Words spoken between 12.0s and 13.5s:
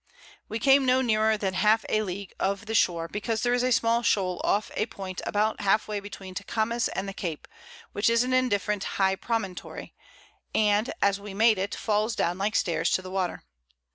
down like Stairs to the Water.